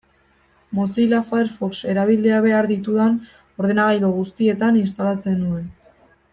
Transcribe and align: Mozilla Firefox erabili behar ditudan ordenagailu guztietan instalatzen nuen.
Mozilla 0.77 1.19
Firefox 1.33 1.81
erabili 1.95 2.33
behar 2.47 2.69
ditudan 2.73 3.21
ordenagailu 3.65 4.13
guztietan 4.19 4.83
instalatzen 4.85 5.41
nuen. 5.49 5.73